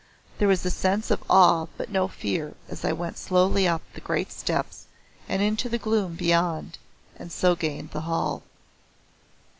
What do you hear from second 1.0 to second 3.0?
of awe but no fear as I